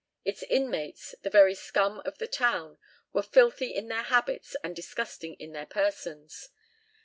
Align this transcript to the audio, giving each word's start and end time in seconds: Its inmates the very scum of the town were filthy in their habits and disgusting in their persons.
Its 0.25 0.41
inmates 0.41 1.13
the 1.21 1.29
very 1.29 1.53
scum 1.53 2.01
of 2.05 2.17
the 2.17 2.25
town 2.25 2.79
were 3.13 3.21
filthy 3.21 3.75
in 3.75 3.87
their 3.87 4.01
habits 4.01 4.55
and 4.63 4.75
disgusting 4.75 5.35
in 5.35 5.51
their 5.51 5.67
persons. 5.67 6.49